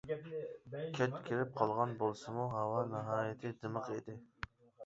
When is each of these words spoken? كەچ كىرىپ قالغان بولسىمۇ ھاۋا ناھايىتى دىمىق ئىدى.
كەچ 0.99 1.13
كىرىپ 1.27 1.51
قالغان 1.59 1.93
بولسىمۇ 2.01 2.49
ھاۋا 2.57 2.81
ناھايىتى 2.95 3.55
دىمىق 3.63 3.93
ئىدى. 3.99 4.21